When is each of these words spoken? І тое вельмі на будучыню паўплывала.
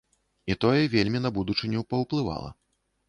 І 0.53 0.53
тое 0.63 0.79
вельмі 0.95 1.21
на 1.25 1.33
будучыню 1.37 1.85
паўплывала. 1.93 2.49